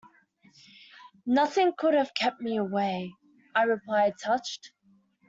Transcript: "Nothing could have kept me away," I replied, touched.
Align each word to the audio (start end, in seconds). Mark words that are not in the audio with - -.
"Nothing 1.27 1.73
could 1.77 1.93
have 1.93 2.15
kept 2.15 2.41
me 2.41 2.57
away," 2.57 3.13
I 3.53 3.65
replied, 3.65 4.13
touched. 4.17 4.71